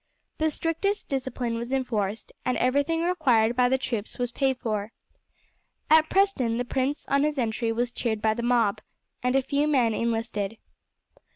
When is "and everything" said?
2.43-3.03